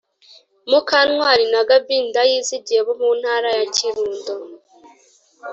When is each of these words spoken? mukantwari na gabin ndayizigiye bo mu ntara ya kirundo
mukantwari 0.69 1.45
na 1.53 1.61
gabin 1.69 2.03
ndayizigiye 2.09 2.79
bo 2.87 2.93
mu 3.01 3.09
ntara 3.19 3.49
ya 3.57 3.65
kirundo 3.75 4.33